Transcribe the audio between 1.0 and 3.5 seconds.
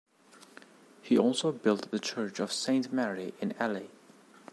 He also built the church of Saint Mary,